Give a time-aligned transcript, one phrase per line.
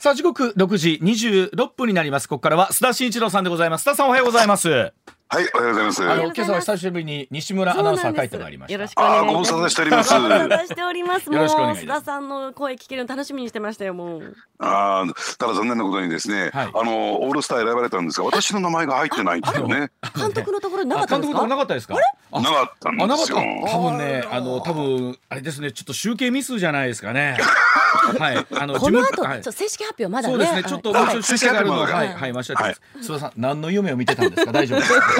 [0.00, 2.26] さあ時刻6時26分になります。
[2.26, 3.82] ここからは須田慎一郎さんでございます。
[3.86, 4.94] 須田さんおはようございます。
[5.32, 6.02] はい、おはようございます。
[6.02, 8.72] あの今朝は久しぶりに西村アナウンサー帰ってまいりました。
[8.72, 9.30] よろしくお願いします。
[9.30, 10.12] あご無沙汰しております。
[10.12, 11.30] ご無沙汰しております。
[11.30, 11.98] もうよろしくお願いします。
[11.98, 13.94] 須田さんの声聞けるの楽しみにしてましたよ。
[13.94, 14.36] もう。
[14.58, 16.70] あーただ残念なことにですね、はい。
[16.74, 19.92] あのオールスター選ばれたんですが、私の名前が入ってないんですよね。
[20.16, 21.38] 監督のところになかあったんですか？
[21.38, 21.94] 監督となかったですか？
[22.32, 23.34] あなかったんあなかった。
[23.34, 27.36] 多分ねあの多分あれですねちょっと集計ミスじゃないですかね。
[28.18, 28.46] はい。
[28.58, 29.42] あのこの後、はい。
[29.42, 30.34] ちょっと正式発表まだね。
[30.34, 32.12] そうですねちょっともうちょっと集計があるのをはい。
[32.12, 32.60] はいました。
[32.60, 33.32] はい須田さん。
[33.36, 34.50] 何の夢を見てたんですか？
[34.52, 35.00] 大丈夫ですか？
[35.00, 35.19] は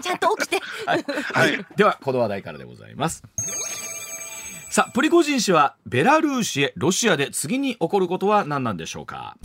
[0.00, 0.60] ちゃんと起きて。
[0.86, 1.66] はい。
[1.76, 3.22] ではこの話題からでございます
[4.70, 9.36] さあプリゴジン氏はベラルーシへロシアで次に起こることは何なんでしょうか？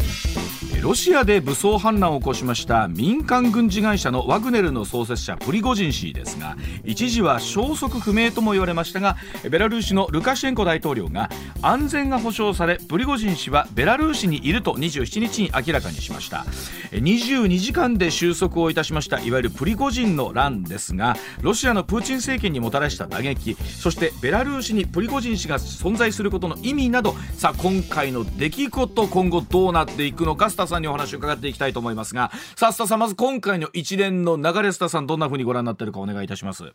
[0.87, 9.17] ロシアで武装反乱を起こしました民間軍事会社のワグネルの創設者プリゴジン氏ですが一時は消息不明とも言われましたが
[9.51, 11.29] ベラルーシのルカシェンコ大統領が
[11.61, 16.45] 安全が保障されプリゴジン氏はベラルーシにいると27日に明らかにしました。
[16.91, 36.73] 22時間で収束をいたしましたいわゆるプリゴジンの乱ですがロシアのプーチン政権にもたらした打撃そしてベラルーシにプリゴジン氏が存在することの意味などさあ今回の出来事今後どうなっていくのかスタさんにお話を伺っていきたいと思いますがさあスタさんまず今回の一連の流れスタさんどんなふうにご覧になっているかお願いいたします。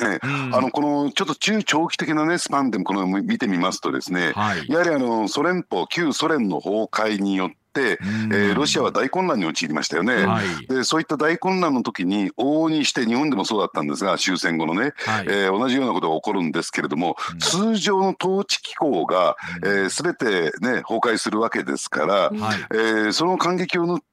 [0.00, 0.18] ええ。
[0.22, 4.66] あのこのちょっと中長期的なねスパンでもこの見てみますとですね、はい。
[4.68, 10.66] やはりあのソ連邦旧ソ連の崩壊によってえーロシアは大混乱に陥りましたよね、はい。
[10.66, 15.26] でそういった大混乱の時に往々にして日本でもそうだったんですが終戦後のね、はい。
[15.28, 22.58] えー同じようなことが起こるんですけれども、通常の統治機構が、えー、全てね崩壊するわけですから、はい。
[22.72, 24.04] えーその感激を縫って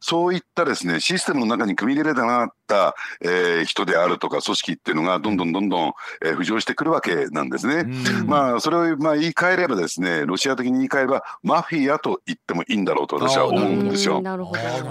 [0.00, 5.92] そういったですねシステムの中に組み入れられなかった、えー人であるとか組織っていうのがどんどんどんどん、
[6.24, 7.84] えー浮上してくるわけなんですね。
[8.26, 14.22] まあそれをまあ言い換えればですねロシア的に言い換えればマフィアと言ってもいいんだろうと私は思うんですよ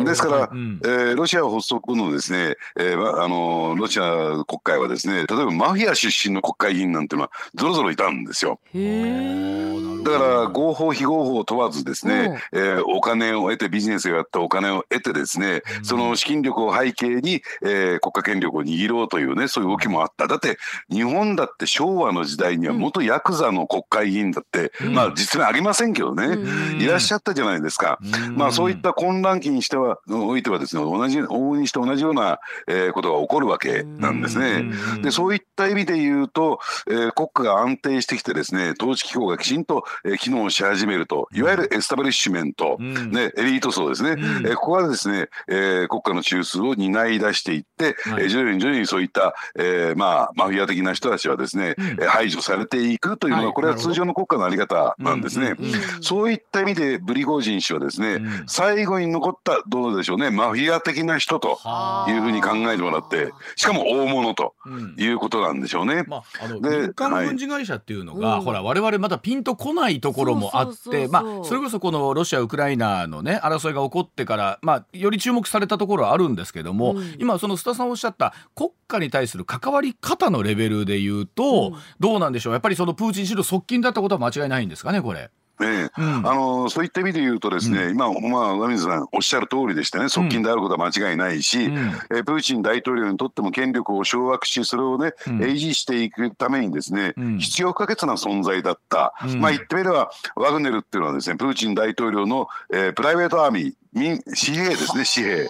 [0.04, 8.60] ですから、うんえーロシア発足後のですね、えーまあのロシア国会はですね例えばマフィア出身の国会議員なんていうのはぞろぞろいたんですよ。
[8.74, 9.97] へえ。
[10.12, 20.28] だから合法非合法問わずですね、えーお金を得てビジネスをやったお金を得てですね、その資金力を背景に、えー国家権力を握ろうというねそういう動きもあった。
[20.28, 20.57] だって
[20.90, 26.38] 日本だって昭和の時代には元ヤクザの国会議員だって、まあ実にありませんけどね、
[26.79, 28.00] いらっしゃったじゃないですか、
[28.35, 34.66] まあそういった混乱期にしてはおいてはですね同じ往々にして同じような、えーことが起こるわけなんですね。
[35.01, 48.24] でそういった意味で言うと、えー国家が安定してきてですね統治機構がきちんと、えー機能し始めるといわゆるエスタブリッシュメント、ね、エリート層ですね、えーここはですね、えー国家の中枢を担い出していって、はい。
[48.24, 53.46] えー徐々に徐々にそういった、えーまあ、マフィア的な人たちはですね、えー排除されていくというのはい。
[53.47, 55.56] がこれは通常の国家のあり方なんですね。
[55.57, 55.72] うんうん
[56.02, 61.59] そういった意味でブリゴージン氏はですね、最後に残ったどうでしょうねマフィア的な人と
[62.07, 64.53] いうふうに考えてもらってしかも大物と
[64.97, 66.03] いうことなんでしょうね。
[66.07, 82.54] まあ、あので民間軍事会社っていうのが、ほら我々まだピンとこないところもあってまあそれこそこのロシアウクライナのね争いが起こってからまあより注目されたところはあるんですけども、今その須田さんおっしゃった国家に対する関わり方のレベルで言うと、どうなんでしょう？
[82.54, 85.30] やっぱりそのプーチン氏の側近だったことは間違いないんですかねこれ？
[85.59, 85.90] ね。
[85.95, 90.09] あのそういった意味で言うとですね、今、まあ、上水さんおっしゃる通りでしてね。
[90.09, 105.48] 側近であることは間違いないし、えープーチン大統領にとっても権力を掌握しそれをね、維持していくためにですね、必要不可欠な存在だった、まあ言ってみればワグネルっていうのはですねプーチン大統領の、えープライベートアーミー民紙幣ですね紙幣。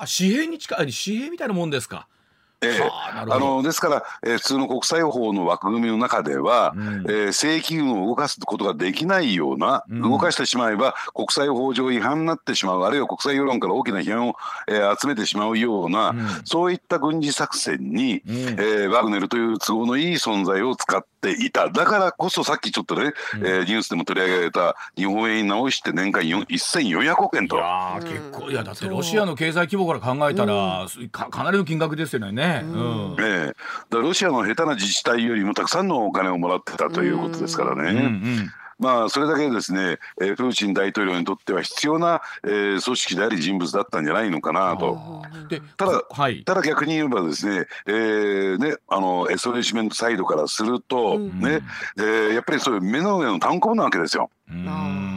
[0.00, 2.06] あ紙幣に近い紙幣みたいなもんですか。
[2.60, 2.76] え
[3.30, 14.34] あのですから、えー普通の国際法の枠組みの中では、えー正規軍を動かすことができないような、動かしてしまえば国際法上違反になってしまうあるいは国際世論から大きな批判を、
[14.66, 16.14] えー集めてしまうような、
[16.44, 21.68] そういった軍事作戦に、えーワグネルという都合のいい存在を使っていた。
[21.70, 27.56] だからこそさっきちょっとね、えーニュースでも取り上げられた日本円に直して年間4 1400億円と。
[27.56, 32.62] いやー結構いやだってロシアの経済規模から考えたら、かかなりの金額ですよね。
[32.64, 33.16] うん。
[33.18, 33.56] ええ。
[33.90, 38.48] だロシアの下手な自治体よりもたくさんのお金をもらってたということですからね。
[38.78, 45.22] まあそれだけですね、えープーチン大統領にとっては必要な、えー組織であり人物だったんじゃないのかなと。
[45.48, 46.44] でただはい。
[46.44, 51.60] ただ逆に言えばですね、えーねあのエストレーシメントサイドからすると、ね、
[51.98, 54.30] えーやっぱりそういう目の上の単行なわけですよ。
[54.48, 55.08] うーん。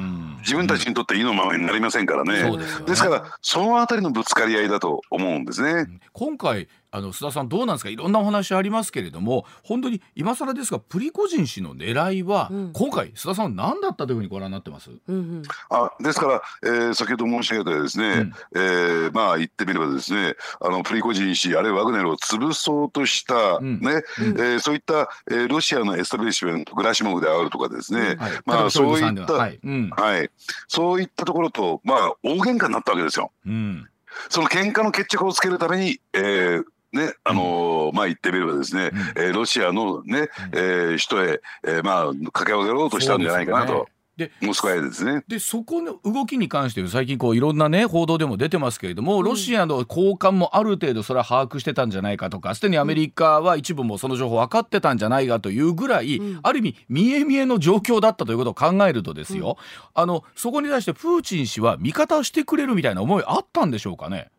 [0.41, 2.41] 自分たちにとって意のままになりませんからね。
[2.41, 2.85] そうですよね。
[2.87, 5.87] ですからそのあたりのぶつかり合いだと思うんですね。
[6.13, 7.89] 今回あの須田さんどうなんですか？
[7.89, 12.71] いろんなお話ありますけれども本当に今更ですがプリコジン氏の狙いは、うん。
[12.73, 14.91] 今回須田さんは何だったというふうにご覧になってます？
[14.91, 15.43] うんうん。
[15.69, 18.33] あですから、えー先ほど申し上げたですね、うん。
[18.55, 23.79] えーまあ言ってみればですねあのプリコジン氏あるいはワグネルを潰そうとした、うん。
[23.79, 28.31] ねえーそういった、えーロシアのエスタブリッシュメントグラシモフであるとかですね、はい。
[28.45, 29.59] まあそういったははい。
[29.63, 29.89] うん。
[29.91, 30.29] はい、
[30.67, 33.31] そういったところと、まあ、大喧嘩になったわけですよ。
[33.45, 33.87] うん。
[34.29, 45.23] その喧嘩の決着をつけるために、えーね、あのーまあ言ってみればですね、えーロシアのね、えー首都へ、えーまあ駆け上がろうとしたんじゃないかなと、でモスクワへですね。
[45.27, 59.57] でそこの動きに関して最近こういろんなね報道でも出てますけれども、ロシアの高官もある程度それは把握してたんじゃないかとかすでにアメリカは一部もその情報分かってたんじゃないかというぐらい、ある意味見え見えの状況だったということを考えるとですよ、
[59.93, 64.29] あのそこに対してプーチン氏は味方をしてくれるみたいな思いあったんでしょうかね？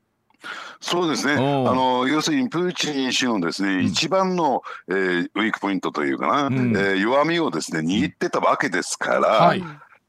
[0.80, 1.34] そうですね。
[1.34, 6.54] あの要するにプーチン氏のですね、一番の、えーウィークポイントというかな、ん。
[6.76, 9.64] えー弱みをですね握ってたわけですから、はい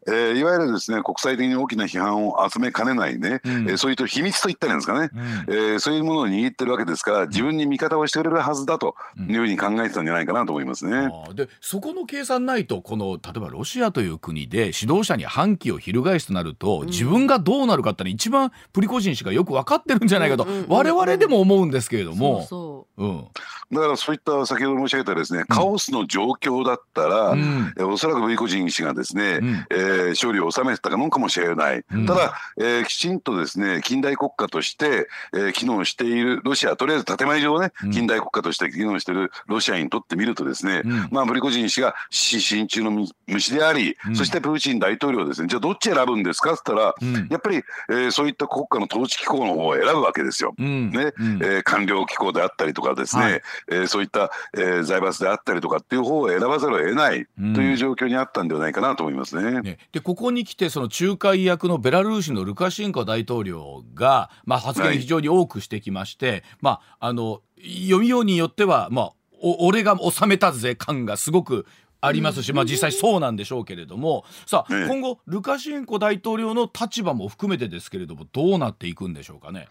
[0.07, 3.51] えーいわゆるですね国際的に大きな批判を集めかねないね、うん。
[3.69, 5.09] えーそういった秘密と言ったらいいんですかね、
[5.47, 5.53] うん。
[5.53, 10.97] えーそういうものを握ってるわけですから自分に味方をしてくれるはずだというふうに考えてたんじゃないかなと思いますね。
[10.97, 20.69] あーでそこの計算ないとこの例えばロシアという国で指導者に反旗を翻すとなると、自分がどうなるかってのは一番プリコジン氏がよく分かってるんじゃないかと、うんうんうんうん。
[20.69, 22.45] 我々でも思うんですけれども。
[22.47, 23.07] そうう。
[23.07, 23.27] ん。
[23.71, 27.73] だからそういった先ほど申し上げたですね、カオスの状況だったら、うん。
[27.77, 29.65] えーおそらくブリコジン氏がですね、うん。
[29.69, 32.05] えー勝利を収めてたのかもしれない、うん。
[32.05, 37.91] ただ、えーきちんとですね近代国家として、えー機能しているロシアとりあえず建前上ね、うん。
[37.91, 41.07] 近代国家として機能しているロシアにとってみるとですね、うん。
[41.11, 44.15] まあ、ブリコジン氏が死心中の虫であり、うん。
[44.15, 47.27] そしてプーチン大統領ですねじゃあどっち選ぶんですかって言ったら、うん。
[47.29, 50.53] やっぱり、えーそういった国家の統治機構の方を選ぶわけですよ。
[50.57, 50.91] うん。
[50.91, 51.13] ね。
[51.17, 51.39] うん。
[51.43, 53.41] えー官僚機構であったりとかですね、はい。
[53.71, 57.25] えーそういった、えー財閥であったりとかっていう方を選ばざるを得ない
[57.55, 59.61] という状況にあったんではないかなと思いますね。
[59.61, 71.65] ね、でここに来てその仲介役のベラルーシのルカシェンコ大統領が、まあ、発言を非常に多くしてきまして、まあ、あの読みようによっては、まあ、お俺が収めたぜ感がすごく
[72.05, 74.25] ありますし、まあ、実際そうなんでしょうけれども。
[74.45, 74.87] さあ、ええ。
[74.87, 79.67] 今後ルカシェンコ大統領の立場も含めてですけれどもどうなっていくんでしょうかね。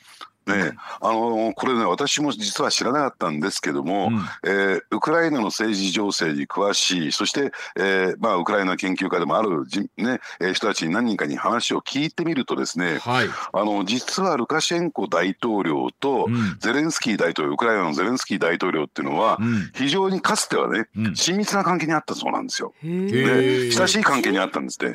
[0.46, 4.18] ね、あのこれね私も実は知らなかったんですけども、うん。
[4.44, 16.58] えーウクライナの政治情勢に詳しいそして、えーまあ、ウクライナ研究家でもあるじ、ねえー人たちに何人かに話を聞いてみるとですねはい、あの実はルカシェンコ大統領とうん。
[16.58, 19.70] ゼレンスキー大統領ウクライナのゼレンスキー大統領っていうのはうん。
[19.74, 21.16] 非常にかつてはね、うん。
[21.16, 22.72] 親密な関係にあったそうなんですよ。
[22.82, 24.94] で親しい関係にあったんですね。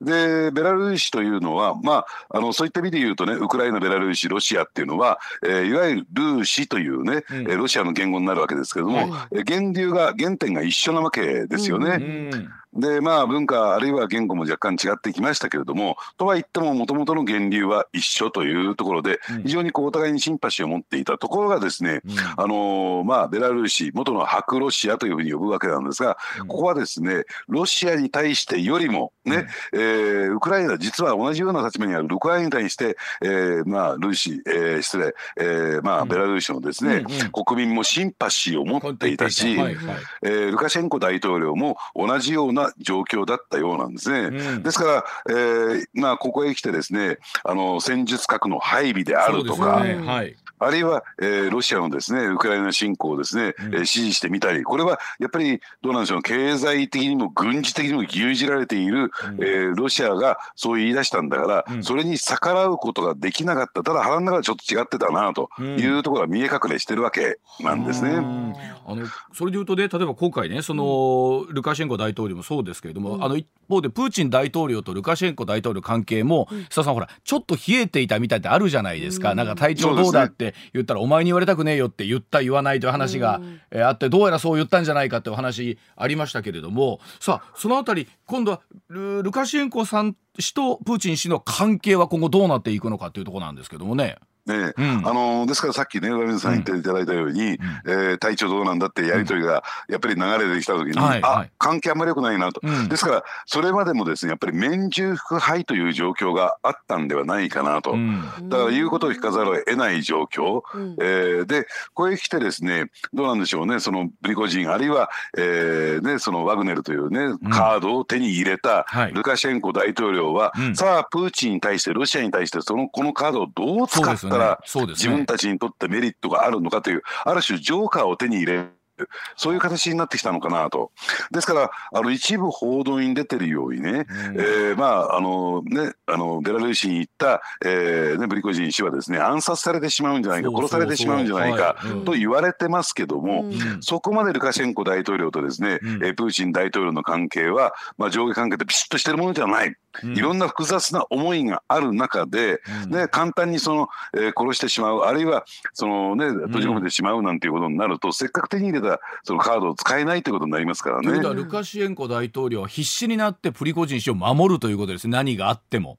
[0.00, 7.36] でベラルーシというのは、まあ、あのそういった意味で言うとねウクライナベラルーシロシアっていうのは、えーいわゆるルーシというね、うん。
[7.50, 12.30] えーロシアの言語になるわけですけれども、源流が原点が一緒なわけですよね。
[12.32, 19.42] うんでまあ文化あるいは言語も若干違ってきましたけれどもとは言ってももともとの源流は一緒というところでうん。
[19.42, 22.18] 非常にこうお互いにシンパシーを持っていたところがですね、うん。
[22.18, 26.48] あのーまあベラルーシ元の白ロシアというふうに呼ぶわけなんですが、うん。
[26.48, 39.96] ここはですねロシアに対してよりもね、えーウクライナ実は同じような立場にあるウクライナに対して、えーまあルーシ、えー失礼、えーまあベラルーシのですね、国民もシンパシーを持っていたし、はいはい。
[40.22, 44.36] えールカシェンコ大統領も同じような状況だったようなんですね。
[44.36, 44.62] うん。
[44.62, 49.94] ですから、えーまあ、ここへ来てですねあの戦術核の配備であるとか、ね。
[49.94, 50.36] はい。
[50.60, 53.74] あるいは、えーロシアのですねウクライナ侵攻をですね、うん。
[53.74, 61.84] えー支持してみたりこれはやっぱりどうなんでしょう経済的にも軍事的にも牛耳られている、えーロシアがそう言い出したんだから、うん。
[61.84, 63.82] それに逆らうことができなかった。
[63.82, 68.10] ただ腹の中でちょっと違ってたなというところが見え隠れしてるわけなんですね。
[68.12, 68.54] うん。
[68.86, 87.00] あのそれでいうとね例えば今回ねその、ルカシェンコ大統領もそうですけれども、あの一方でプーチン大統領とルカシェンコ大統領の関係も、須田さんほらちょっと冷えていたみたいってあるじゃないですか、なんか体調どうだって言ったら、お前に言われたくねえよって言った言わないという話が、えーあってどうやらそう言ったんじゃないかっていうお話ありましたけれども。
[87.20, 94.16] さあそのあたり今度はルルカシェンコさん氏とプーチン氏の関係は今後どうなっていくのかというところなんですけどもね。
[94.46, 95.08] ねうん。
[95.08, 101.50] あのですからさっきね上水さん言っていただいたように、えー体調どうなんだってやり取りがやっぱり流れてきた時に、あ、はいはい。
[101.58, 102.88] 関係あんまり良くないなと、うん。
[102.88, 107.92] ですからそれまでもですねやっぱり面中腹杯という状況があったんではないかなと。
[107.92, 108.22] うん。
[108.48, 110.96] だから言うことを聞かざるを得ない状況、うん。
[111.00, 119.12] えーでこれ来てですねどうなんでしょうねそのプリゴジンあるいは、えーね、そのワグネルというねカードを手に入れたはい。
[119.12, 120.76] ルカシェンコ大統領は、うん。
[120.76, 128.72] さあプーチンに対してロシアに対してそのこのカードをどう使ったら、自分たちにとってメリットがあるのかというある種ジョーカーを手に入れる
[129.36, 130.92] そういう形になってきたのかなと。
[131.30, 143.82] ですからあの一部報道に出てるようにね、えーまああのねあのベラルーシに行った、えーね、ブリコジン氏はですね暗殺されてしまうんじゃないか殺されてしまうんじゃないかと言われてますけども、うん。
[143.82, 146.04] そこまでルカシェンコ大統領とですね、うん。
[146.04, 149.74] えープーチン大統領の関係は、まあ、上下関係でピシッとしてるものじゃない、
[150.04, 150.16] うん。
[150.16, 152.90] いろんな複雑な思いがある中で、うん。
[152.90, 161.28] ね、簡単にその、えー殺してしまうあるいはその、ね、閉じ込めてしまうなんていうことになると、せっかく手に入れたそのカードを使えないということになりますからねということ。
[161.28, 165.98] はルカシエンコ大統領は必死になってプリゴジン氏を守るということですね何があっても。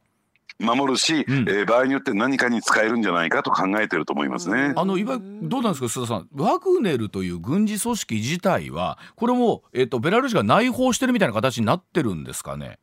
[0.59, 4.73] 守るし、うんえー場合によって何かに使えるんじゃないかと考えてると思いますね。
[4.75, 12.79] あのいわどうなんですか須田さんワグネルという軍事組織自体はこれも、えっとベラルーシが内包してるみたいな形になってるんですかね。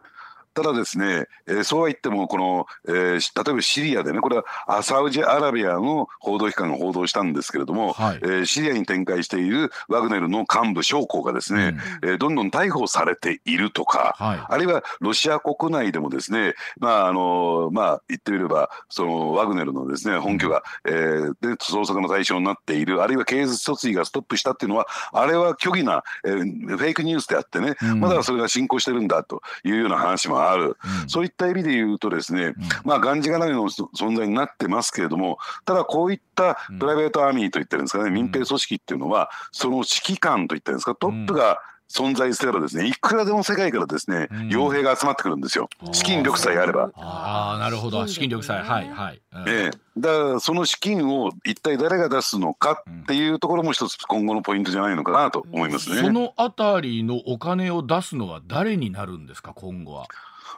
[0.54, 8.16] ただですね、えーそうは言ってもこの、えーし例えばシリアでねこれはあサウジアラビアの報道機関が報道したんですけれども、はい。
[8.23, 14.40] えーシリアに展開しているワグネルの幹部将校がですね、えーどんどん逮捕されているとか、はい。
[14.49, 28.00] あるいはロシア国内でもですねまああのまあ言ってみればそのワグネルのですね本拠が、えーで捜索の対象になっているあるいは刑事訴追がストップしたっていうのはあれは虚偽な、えーフェイクニュースであってね、うん。
[28.00, 41.61] まだそれが進行してるんだというような話もある、そういった意味で言うとですね、まあがんじがらめの存在になってますけれどもただこういったプライベートアーミーといったんですかね、民兵組織っていうのはその指揮官といったんですかトップが
[41.92, 44.49] 存在すればですねいくらでも世界からですね、うん。
[44.49, 45.68] 傭兵が集まってくるんですよ。
[45.92, 46.90] 資金力さえあれば。
[46.94, 48.06] ああなるほど。
[48.06, 48.88] 資金力さえはい。
[48.88, 49.20] はい。
[49.30, 49.44] うん。
[49.46, 56.00] ええ、だからその資金を一体誰が出すのかっていうところも一つ今後のポイントじゃないのかなと思いますね。
[56.00, 60.06] そのあたりのお金を出すのは誰になるんですか今後は？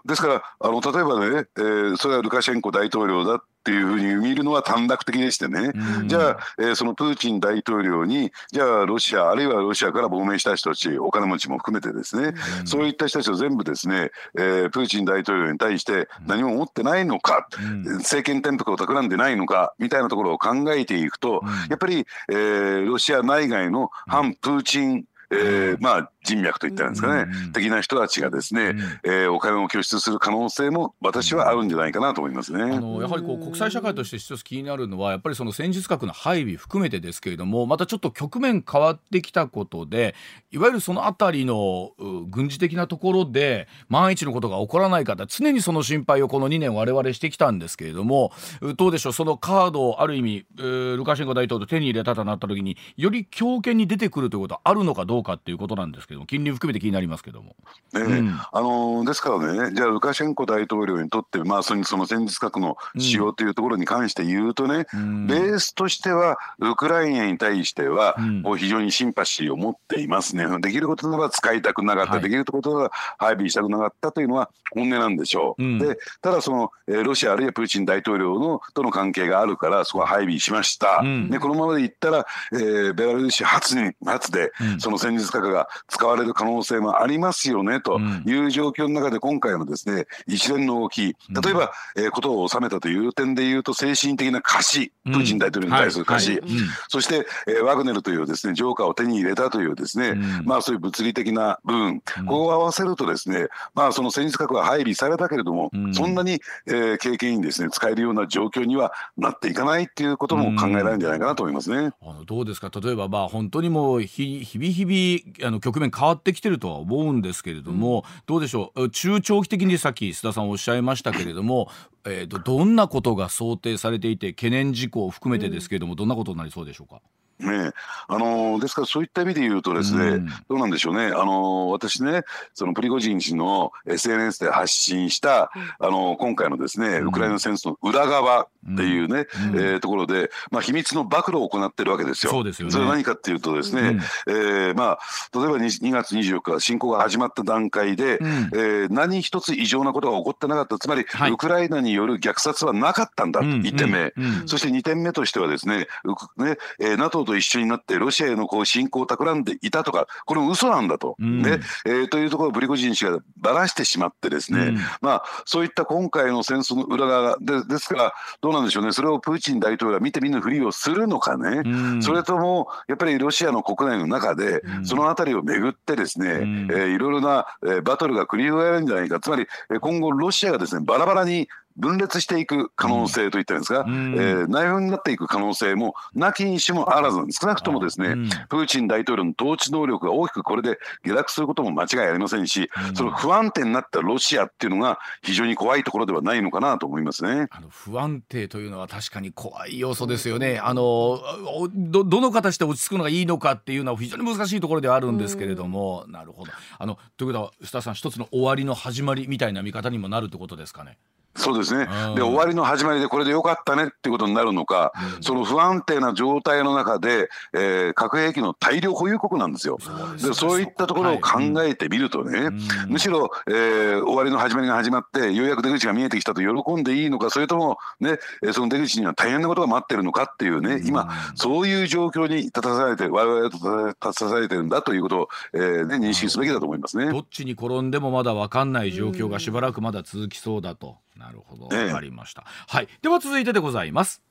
[0.05, 6.09] ですからあの例えばね、えーそれはルカシェンコ大統領だっていうふうに見るのは短絡的でしてね、うん。
[6.09, 12.35] じゃあ、えーそのプーチン大統領にじゃあロシアあるいはロシアから亡命した人たちお金持ちも含めてですね、
[12.65, 17.85] そういった人たちを全部ですね、えープーチン大統領に対して何も持ってないのか、うん。
[17.99, 28.81] 政権転覆を企んでないのかみたいなところを考えていくと、やっぱり、えーロシア内外の反プーチン、えーまあ、人脈といったんですかね、うん的な人たちがですね、ん。
[29.05, 32.63] えーお金を拠出する可能性も私はあるんじゃないかなと思いますね。
[32.63, 40.15] あのやはりこう国際社会として一つ気になるのはやっぱりその戦術核の配備含めてですけれどもまたちょっと局面変わってきたことで
[40.51, 57.57] いわゆるそのあたりのう軍事的なところで万一のことが起こらないか常にその心配をこの2年我々してきたんですけれどもうどうでしょうそのカードをある意味えールカシェンコ大統領手に入れたとなった時により強権に出てくるということはあるのかどうかっていうことなんですけども金利含めて気になりますけども。
[57.97, 58.03] ええ。
[58.03, 58.29] うん。
[58.31, 65.27] あのーですからねじゃあルカシェンコ大統領にとって、まあ、そのその戦術核の使用というところに関して言うとね、ん。
[65.27, 68.43] ベースとしてはウクライナに対しては、うん。
[68.43, 70.47] もう非常にシンパシーを持っていますね。
[70.61, 72.23] できることなら使いたくなかった、はい。
[72.23, 75.63] できることなら配備したくなかったというのは本音なんでしょう。
[75.63, 75.79] うん。
[75.79, 81.01] でただその、えーロシアあるいはプーチン大統領のとの関係があるからそこは配備しました。
[81.03, 81.31] うん。
[81.31, 84.81] でこのままでいったら、えーベラルーシ初に初で、うん。
[84.81, 88.23] その戦術核が使われる可能性もありますよねとうん。
[88.27, 91.15] いう状況の中で今回のですね一連の動き。
[91.31, 96.43] 例えば、えーことを収めたという点でいうと精神的な貸しプーチン大統領に対する貸し、
[96.89, 100.45] そして、えーワグネルというですねジョーカーを手に入れたというですね、うん。
[100.45, 105.95] まあそういう物理的な部分、ここを合わせるとですねまあその戦術核は配備されたけれども、うん。
[105.95, 111.93] そんなに、えー経験にですね使えるような状況にはなっていかないっていうことも考えられるんじゃないかなと思いますね。
[112.03, 112.71] あのどうですか？
[112.81, 114.94] 例えばまあ本当にもう日日々日々
[115.43, 118.91] あの局面変わってきてるとは思うんですけれども、どうでしょう？
[118.91, 121.69] 中長期的にさっき須田さんおっしゃいましたけれども、
[122.05, 127.01] えー、とどんなことが想定されていて懸念事項を含めてですけれども、どんなことになりそうでしょうか？
[127.41, 127.73] ね
[128.09, 130.27] あのですからそういった意味で言うとですね、うん。
[130.27, 132.23] どうなんでしょうね、あの私ね、
[132.55, 137.09] そのプリゴジン氏の SNS で発信した、あの今回のですね、うん。
[137.09, 139.59] ウクライナ戦争の裏側っていうね、うん。
[139.59, 142.33] えーところで、まあ、秘密の暴露を行ってるわけですよ。
[142.33, 142.73] そうですよね。
[142.73, 143.99] それは何かっていうとですね、うん。
[143.99, 144.99] えーまあ、
[145.39, 148.27] 例えば 2, 2月24日、侵攻が始まった段階で、うん。
[148.27, 151.31] えー何一つ異常なことが起こってなかった、つまり、はい。
[151.31, 153.47] ウクライナによる虐殺はなかったんだ、うん。
[153.61, 154.13] 1点目。
[154.47, 155.89] そして2点目としてはですね、
[156.37, 161.43] ねえー NATO と一緒になってロシアへのこう侵攻を企んでいたとか、これも嘘なんだと、うん。
[161.43, 161.61] ね。
[161.87, 164.79] えーというところをプリゴジン氏がばらしてしまってですね、うん。
[165.01, 172.03] まあ、そういった今回の戦争の裏側でですから、どうなんでしょうね、それをプーチン大統領が見て見ぬふりをするのかね、うん。
[172.03, 174.87] それともやっぱりロシアの国内の中で、うん。
[174.87, 176.69] そのあたりをめぐってですね、ん。
[176.71, 197.47] えーいろいろな、えーバトルが繰り広げられるんじゃないか、つまり、えー今後、ロシアがですねバラバラに分裂していく可能性といったんですか、うんえー内紛になっていく可能性もなきにしもあらず、少なくともですね、うんプーチン大統領の統治能力が大きくこれで下落することも間違いありませんし、うんその不安定になったロシアっていうのが非常に怖いところではないのかなと思いますね。
[197.51, 200.59] あの不安定というのは確かに怖い要素ですよね。
[200.59, 206.53] あのおどどの形で落ち着くのがいいのかっていうのは非常に難しいところではあるんですけれども、なるほど。
[206.79, 210.99] あのということは須田さん一つの終わりの始まりみたいな見方にもなるってことですかね。
[211.37, 211.89] そうですね。
[212.09, 212.15] うん。
[212.15, 215.23] で終わりの始まりでこれでよかったねっていうことになるのか、うん。
[215.23, 219.79] その不安定な状態の中で、えー核兵器の大量保有国なんですよ。
[219.81, 222.61] そうでそういったところを考えてみるとね、うん。
[222.89, 237.11] むしろ、えー終わりの始まりが始まってようやく出口が見えてきたと喜んでいいのかそれとも、ね、えーその出口には大変なことが待ってるのかっていうね今そういう状況に立たされて我々が立たされてるんだということを、えーね、認識すべきだと思いますね。
[237.11, 240.97] どっちに転んでもまだ分かんない状況がしばらくまだ続きそうだと。
[241.17, 242.45] なるほど、ええわかりました。
[242.45, 244.23] はい、では続いてでございます。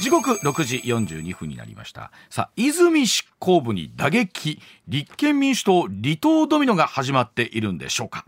[0.00, 2.12] 時刻6時42分になりました。
[2.30, 8.24] さあ、泉執行部に打撃、立憲民主党離党ドミノが始まっているんでしょうか。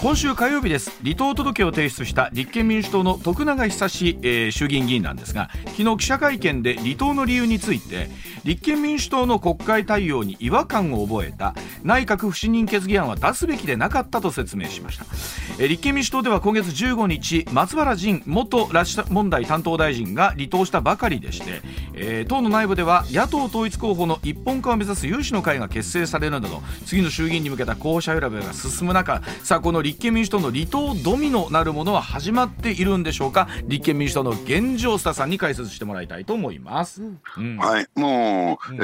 [0.00, 8.08] 今週火曜日です離党届を提出した立憲民主党の徳永久志、えー衆議院議員なんですが昨日記者会見で離党の理由について
[8.42, 21.60] 立憲民主党の国会対応に違和感を覚えた内閣不信任決議案は出すべきでなかったと説明しました、えー立憲民主党では今月15日松原仁元拉致問題担当大臣が離党したばかりでして、
[21.94, 33.48] えー党の内部では野党統一候補の一本化を目指す有志の会が結成されるなど次の衆議院に向けた候補者選びが進む中さあこの立憲民主党の離党ドミノなるものは始まっているんでしょうか？
[33.64, 37.02] 立憲民主党の現状スタさんに解説してもらいたいと思います。
[37.02, 37.56] うん。
[37.56, 38.78] はい、もう、え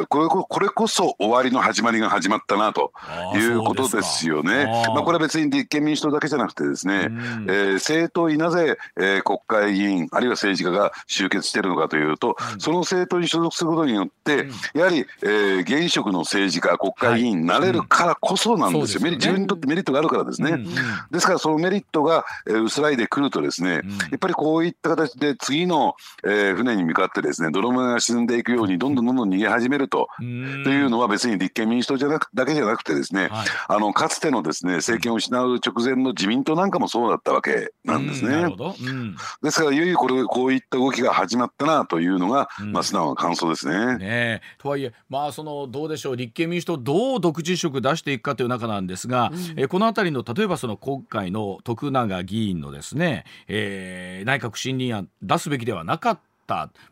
[0.00, 2.92] ーこれここれこそ終わりの始まりが始まったなと
[3.34, 4.50] いうことですよね。
[4.50, 4.94] そうですか。
[4.94, 7.46] まあ、これは別に立憲民主党だけじゃなくてですね、うん。
[7.48, 20.50] えー政党になぜ、えー国会議員あるいは政治家が集結しているのかというと、その政党に所属することによって、やはり、えー現職の政治家国会議員になれるからこそなんですよ,、自分にとってメリットがあるからですね。
[20.52, 20.74] うんうん。
[21.10, 23.90] ですからそのメリットが、えー薄らいでくるとですね、うん。
[23.90, 25.94] やっぱりこういった形で次の、
[26.24, 30.08] えー船に向かってですね泥船が沈んでいくようにどんどんどんどん逃げ始めると。
[30.20, 30.62] うん。
[30.64, 33.46] というのは別に立憲民主党じゃなくだけじゃなくてですね、はい。
[33.68, 38.28] あのかつてのですね政権を失う直前の自民党なんかもそうだったわけなんですね。
[38.28, 43.98] うなるほど、うんですからいよいよこれこういった動きが始まったなというのが、うんまあ素直な感想ですね。
[43.98, 56.22] ねえとはいえまあそのどうでしょう立憲民主党どう独自色出していくかという中なんですが、えーこの辺りの例えばその今回の徳永議員のですね、えー内閣不信任案出すべきではなかった。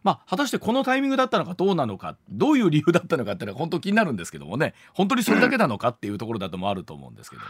[0.02, 7.48] まあ、果たしてこのタイミングだったのかどうなのかどういう理由だったのかっていうのは本当気になるんですけどもね本当にそれだけなのかっていうところだともあると思うんですけども。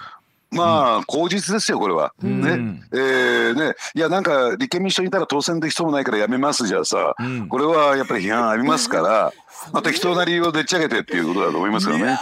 [0.51, 2.13] まあ口実ですよこれは。
[2.23, 2.41] うん。
[2.41, 2.83] ね。
[2.93, 3.75] えーね。
[3.95, 7.49] いやなんか立憲民主党にいたら当選できそうもないからやめますじゃあさ、うん。
[7.49, 9.33] これはやっぱり批判ありますから、
[9.73, 12.19] まあ、適当な理由をでっち上げてっていうことだと思いますからいやね。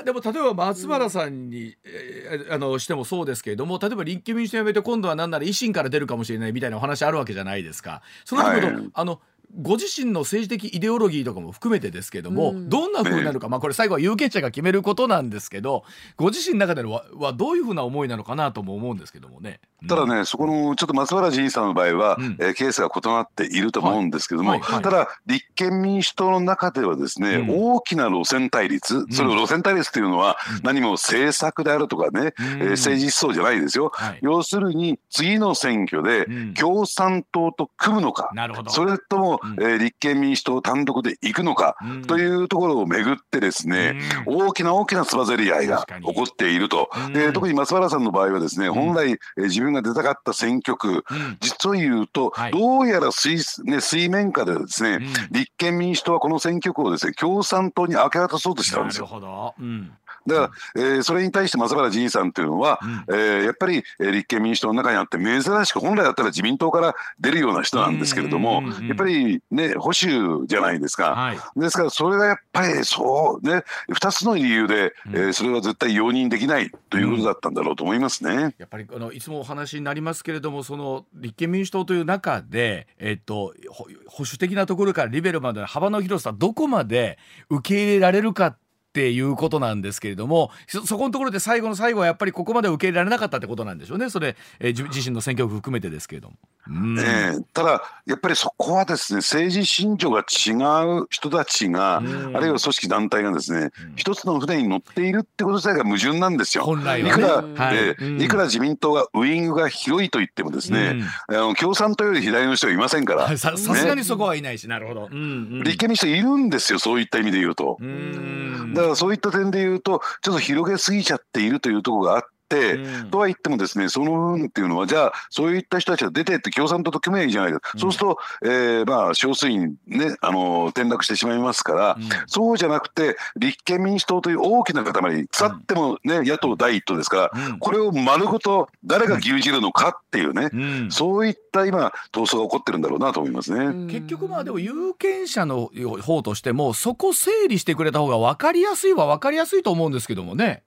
[0.00, 8.02] ーでも例えば松原さんに、えーあのしてもそうですけれども例えば立憲民主党やめて今度は何なら維新から出るかもしれないみたいなお話あるわけじゃないですか。
[8.24, 8.90] その時の、はい。
[8.92, 9.20] あの
[9.56, 12.68] ご自身の政治的イデオロギーとかも含めてですけども、うん。
[12.68, 15.84] どんな風になるか、まあこれ最後は有権者が決めることなんですけど
[16.16, 19.60] ご自身の中でのははどういうふうな思いなのかなとも思うんですけどもね。
[19.88, 22.36] ただね、そこのちょっと松原仁さんの場合は、うん。
[22.40, 24.60] えーケースが異なっていると思うんですけども、はい。
[24.60, 24.72] はい。
[24.74, 24.82] はい。
[24.82, 27.74] ただ立憲民主党の中ではですね、うん。
[27.74, 30.60] 大きな路線対立、それを路線対立というのはうん。
[30.62, 32.46] 何も政策であるとかね、うん。
[32.62, 33.90] えー政治思想じゃないですよ。
[33.94, 34.18] はい。
[34.22, 36.54] 要するに次の選挙でうん。
[36.54, 38.70] 共産党と組むのか、なるほど。
[38.70, 42.02] それともも、えー立憲民主党単独で行くのかうん。
[42.02, 47.12] というところをめぐってですね、大きな大きなつばぜり合いが起こっていると、うん。
[47.12, 51.36] で特に松原さんの場合はですね、本来、えー自分が出たかった選挙区、うん。
[51.40, 52.52] 実を言うと、はい。
[52.52, 55.00] どうやら水,、ね、水面下でですね、ん。
[55.30, 59.06] 立憲民主党はこの選挙区をですね共産党に明け渡そうとしてたんなるですよ。
[59.06, 59.54] ほど。
[59.58, 59.92] うん。
[60.26, 71.10] だから、えーそれに対して松原仁さんっていうのは、えーやっぱり、えー立憲民主党の中にあって珍しく本来だったら自民党から出るような人なんですけれども、うんうんうんうんやっぱりね保守じゃないですか。
[71.12, 71.60] はい。
[71.60, 78.54] ですからそれがやっぱりそうね2つの理由で、えーそれは絶対容認できないということだったんだろうと思いますね。
[78.58, 87.18] やっぱりあのいつもお話になりますけれどもその立憲民主党という中で、えっと、ほ保守的なところからリベラルまでの幅の広さどこまで
[87.50, 88.63] 受け入れられるかって
[89.10, 96.34] いうことなんですけれどもそそこのところで最後の最後はやっぱりここまで受け入れられなかったってことなんでしょうねそれ、えー自自身の選挙区含めてですけれども。
[96.68, 96.98] うん。
[96.98, 100.52] ええただやっぱりそこはですね政治信条が違
[101.00, 102.36] う人たちが、うん。
[102.36, 106.64] あるいは組織団体がですね、一つの船に乗っているってこと自体が矛盾なんですよ。
[106.64, 107.10] 本来はね。
[107.10, 107.76] いくら、はい。
[107.76, 108.22] ええうん。
[108.22, 115.08] いくら自民党がウイングが広いと言ってもですね、あの共産党より左の人はいませんから、ささすがにそこはいないしなるほど。
[115.10, 115.24] うんう
[115.60, 115.62] ん。
[115.62, 117.76] 立憲民主党いるんですよそういった意味で言うと。
[117.80, 118.74] うん。
[118.74, 122.33] だそういった点で言うとちょっと広げすぎちゃっているというところがあって。
[122.50, 123.10] うん。
[123.10, 137.58] とは言ってもですねその部分っていうのはじゃあそういった人たちが出てって共産党と組めばいいじゃないか、そうすると、えーまあ少数にねあの転落してしまいますから、そうじゃなくて立憲民主党という大きな塊腐ってもね、野党第一党ですから、うん。
[137.58, 140.90] これを丸ごと誰が牛耳るのかっていうね、うん。
[140.90, 143.90] そういった今闘争が起こってるんだろうなと思いますね。
[143.90, 145.70] 結局まあでも有権者の
[146.02, 150.62] 方としてもそこ整理してくれた方が分かりやすいは分かりやすいと思うんですけどもね。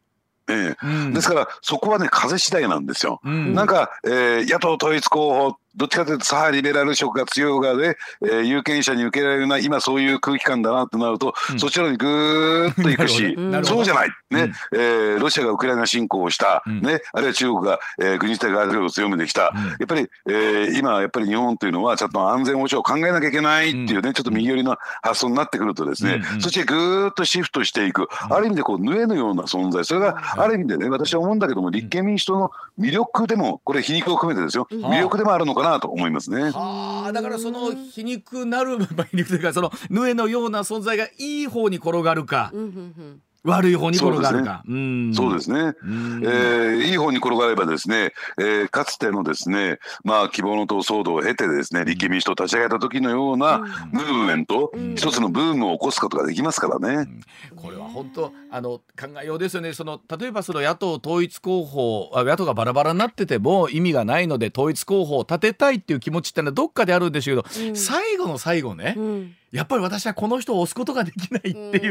[0.49, 0.85] ええ。
[0.85, 1.13] うん。
[1.13, 3.19] ですからそこはね風次第なんですよ。
[3.23, 3.53] うん。
[3.53, 14.41] なんか、えー野党統一候補どっちかというと左派リベラル色が強い側で、えー有権者に受けられるな今そういう空気感だなってなると、そちらにぐーっと行くし、そうじゃない、ね。
[14.71, 14.79] うん。
[14.79, 16.81] えーロシアがウクライナ侵攻をした、ん。
[16.81, 19.51] ね、あるいは中国が、えー軍事的外交を強めてきた、や
[19.83, 26.41] っぱり、えー今やっぱり日本というのはちゃんと安全保障を考えなきゃいけないっていうね、ちょっと右寄りの発想になってくるとですね、うんうん。
[26.41, 29.85] そっちへぐーっとシフトしていく、ある意味でこう縫えのような存在。
[29.85, 36.51] それがある意味でね私は思うんだけども立憲民主党の魅力でもこれ皮肉を含めてですよ、魅力でもあるのかなと思いますね。
[36.51, 42.69] はあだからその皮肉なる、 まあ、皮肉というかそのヌエのような存在がいい方に転がるか、うんうんう
[43.01, 44.63] ん悪い方に転がるか。
[44.67, 45.13] うん。
[45.13, 46.23] そうですね、ん。
[46.23, 53.59] えーいい方に転がればですね、えーかつてのですね、まあ、希望の党騒動を経てですね立憲民主党を立ち上げた時のような
[53.91, 57.07] ムーブメント、一つのブームを起こすことができますからね。
[57.55, 59.73] これは本当あの考えようですよね。
[59.73, 71.89] その例えばその野党統一候補あ野党がバラバラになってても意味がないので統一候補を立てたいっていう気持ちってのはどっかであるんでしょうけど、最後の最後ね、うんやっぱり私はこの人を押すことができないってい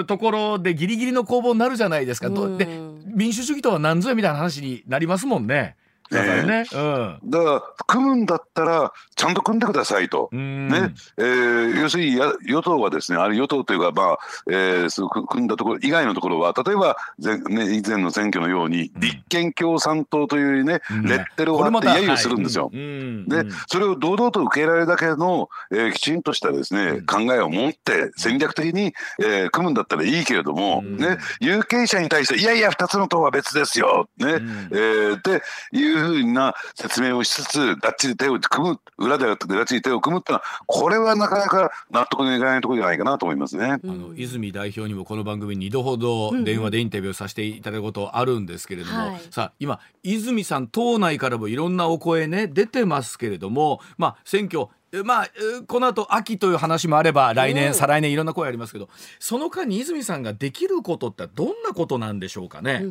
[0.00, 2.28] う,、ところでギリギリの攻防になるじゃないですか。
[2.30, 2.66] どで
[3.06, 5.76] 民主主義とは何ぞやみたいな話になりますもんね。
[6.12, 6.64] だからね。
[6.72, 7.18] うん。
[7.30, 10.28] だから組むんだったらちゃんと組んでくださいと。
[10.32, 10.68] うん。
[10.68, 10.94] ね。
[11.16, 14.18] えー要するにや与党はですねある与党というか、まあ
[14.50, 21.02] えーそ組んだところ以外のところは例えば前,、ね、以前の選挙のように立憲共産党というね、うん。
[21.04, 22.66] レッテルを貼って揶揄するんですよ。
[22.66, 22.76] はい。
[22.76, 23.28] うん。
[23.28, 34.26] でそれを堂々と受け入れられるだけの、えーきちんとしたですね、考えを持って戦略的に、えー組むんだったらいいけれども、ね、有権者に対していやいや2つの党は別ですよ、ね。
[34.28, 35.42] えーって
[35.76, 43.64] いうふうな説明をしつつがっちり手を組む裏でがっちり手を組むっていうのはこれはなかなか納得のいかないところじゃないかなと思いますね。
[43.72, 58.88] あの泉代表にもこの番組2度ほど電話でインタビューさせていただくことあるんですけれども、はいさあ今泉さん党内からもいろんなお声ね出てますけれどもまあ選挙えまあえこの後秋という話もあれば来年、うん再来年いろんな声ありますけど
[59.18, 62.84] その間に泉さんができることってどんなことなんでしょうかね？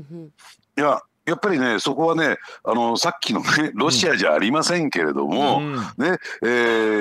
[0.78, 5.76] いややっぱりねそこはねあのさっきのねロシアじゃありませんけれども、うん。
[5.76, 6.48] ねえ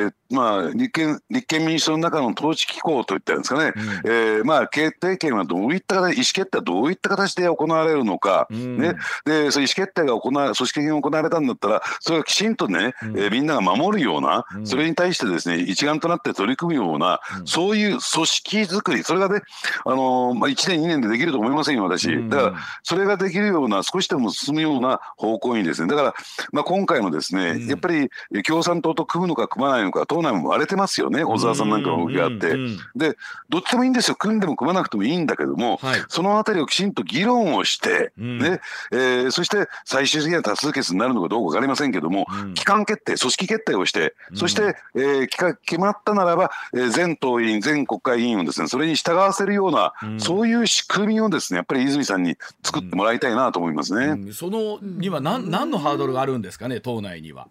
[0.07, 3.73] ーまあ、立憲立憲民主党の中の統治機構といったんですかね、
[4.05, 8.79] えーまあ、決定権はどういった形意思決定はどういった形で行われるのか、ん。
[8.79, 19.03] ね、でそういう意思決定が行わ組織的に行われたんだったらそれがきちんとね、えーみんなが守るような、それに対してですね一丸となって取り組むような、そういう組織づくり。
[19.03, 19.43] それがね、
[19.85, 22.09] あのーまあ、1年2年でできると思いませんよ私。
[22.29, 25.89] だからそれができるような少しでも進むような方向にですね。
[25.89, 26.15] だから、
[26.53, 28.11] まあ、今回のですね、やっぱり
[28.43, 32.57] 共産党と組むのか組まないのか党党内も割れてますよね小沢さんなんかの動きがあって、
[32.95, 33.17] で
[33.49, 34.17] どっちでもいいんですよ。
[34.17, 36.01] 組んでも組まなくてもいいんだけども、はい。
[36.09, 38.39] そのあたりをきちんと議論をして、うん。
[38.39, 38.61] ね
[38.93, 42.55] えーそして最終的には多数決になるのかどうか分かりませんけども、うん。
[42.55, 45.29] 機関決定組織決定をして、そして、えー
[45.65, 50.21] 決まったならば、えー全党員全国会議員をですねそれに従わせるような、うん。
[50.21, 54.07] そういう仕組みをですねやっぱり泉さんに作ってもらいたいなと思いますね。
[54.07, 54.33] うん。
[54.35, 57.49] そのには何何のハードルがあるんですかね党内には。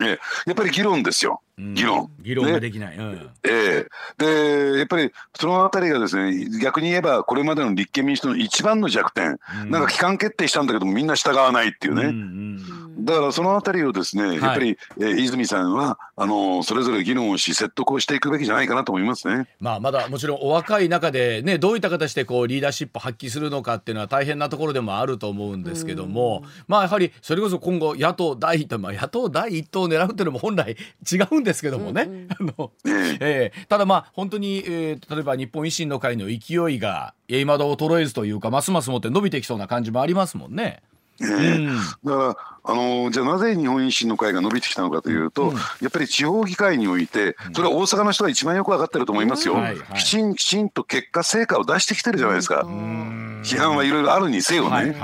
[0.00, 0.18] ええ。
[0.46, 1.74] やっぱり議論ですよ、うん。
[1.74, 2.10] 議論。
[2.20, 2.60] 議論がね。
[2.60, 2.96] できない。
[2.96, 3.30] うん。
[3.44, 3.86] ええ。
[4.18, 9.70] でやっぱりそのあたりがですね逆に言えばこれまでの立憲民主党の一番の弱点、うん。
[9.70, 14.40] なんか機関決定したんだけどもみんな従わないっていうね、うんうんだからそのあたりをですね、い。
[14.40, 19.46] やっぱり、えー泉さんはあのそれぞれ議論をし説得をしていくべきじゃないかなと思いますね。
[19.58, 30.76] まあまだもちろんお若い中でねどういった形でこうリーダーシップを発揮するのかっていうのは大変なところでもあると思うんですけども、まあやはりそれこそ今後野党第一党、まあ、野党第一党を狙うっていうのも本来
[31.10, 33.18] 違うんですけどもね、 あのえ。
[33.20, 40.82] えーただまあ本当に、えー例えば日本維新の会の勢いがいまだ衰えずというかますますもって伸びてきそうな感じもありますもんね。
[41.20, 41.76] ええうん。
[41.76, 49.98] だから、あのじゃあなぜ日本維新の会が伸びてきたのかというと、やっぱり地方議会において、それは大阪の人が一番よく分かってると思いますよ、うんはいはい。
[49.98, 53.42] きちんきちんと結果、成果を出してきてるじゃないですか、うん。
[53.44, 54.86] 批判はいろいろあるにせよね。
[54.86, 54.94] ね。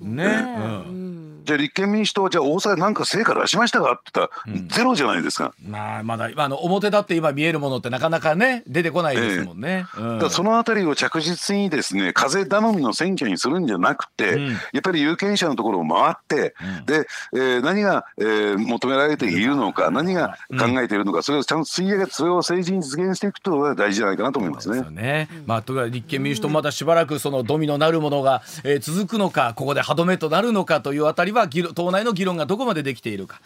[0.00, 0.24] ね。
[0.24, 3.92] うんじゃあ立憲民主党はじゃあ大阪で何か成果出しましたか？
[3.92, 5.54] って言ったら、ゼロじゃないですか。
[5.66, 9.86] まあまだあの表だって今見えるものってなかなかね出てこないですもんね。
[9.96, 10.08] うん。
[10.14, 14.48] だからそのあたりを着実にですね風頼みの選挙にするんじゃなくて、うん。
[14.50, 16.54] やっぱり有権者のところを回って、
[16.86, 24.76] で、えー何が、えー求められているのか、何が考えているのか、それをちゃんと吸い上げてそれを政治に実現していくというのが大事じゃないかなと思いますね。
[24.76, 24.90] ですよ。
[24.90, 25.28] ね。
[25.46, 33.40] まあ、とか立憲民主党まだしばらくそのドミノなるものが、えー続くのかここで歯止めとなるのかというあたりは議論党内の議論がどこまでできているか。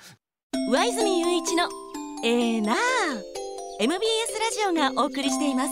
[0.70, 1.68] 上泉雄一の
[2.24, 2.76] ええなあ。
[3.80, 5.70] MBS ラジオがお送りしています。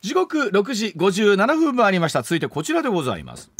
[0.00, 2.22] 時刻6時57分もありました。
[2.22, 3.50] 続いてこちらでございます。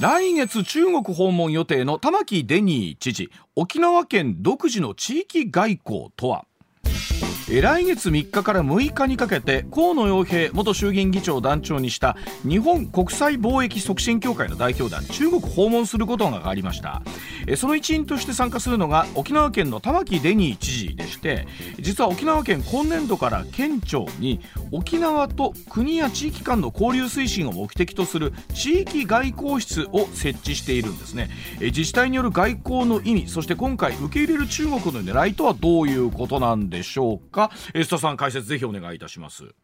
[0.00, 6.46] 来月中国訪問予定の玉城デニー知事沖縄県独自の地域外交とは？
[6.84, 7.11] えー
[7.60, 12.16] 来月3日から6日にかけて河野洋平元衆議院議長を団長にした
[12.48, 17.02] 日本国際貿易促進協会の代表団中国訪問することが分かりました。
[17.46, 21.46] えその一員として参加するのが沖縄県の玉城デニー知事でして
[21.78, 31.28] 実は沖縄県今年度から県庁に沖縄と国や地域間の交流推進を目的とする地域外交室を設置しているんですね。
[31.60, 37.41] え自治体による外交の意味そして今回受け入れる中国の狙いとはどういうことなんでしょうか。
[37.48, 37.54] か？
[37.74, 39.54] 須田さん解説ぜひお願いいたします。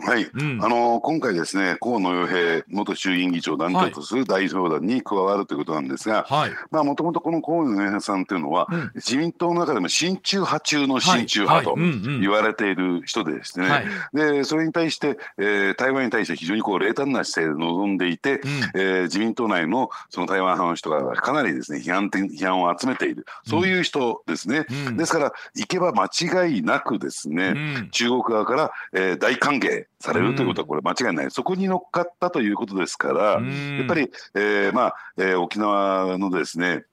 [0.00, 0.64] はい、ん。
[0.64, 6.50] あの今回ですね河野洋平元衆議院議長を団長とする代表団に加わるということなんですが、はい。
[6.70, 8.90] まあもともとこの河野洋平さんというのは、うん。
[8.94, 13.86] 自民党の中でも親中派中の親中派と言われている人でですね、はい。
[14.14, 18.40] でそれに対して、えー台湾に対して非常にこう冷淡な姿勢で臨んでいて、
[18.74, 23.26] えー自民党内のその台湾派の人がかなりですね批判的批判を集めている。
[23.44, 24.96] そういう人ですね、うん。
[24.96, 26.06] ですから行けば間
[26.46, 27.88] 違いなくですね、うん。
[27.90, 33.78] 中国側から、えー大歓迎されるということはこれ間違いない、そこに乗っかったということですから、うん。
[33.78, 36.84] やっぱり、えーまあえー沖縄のですね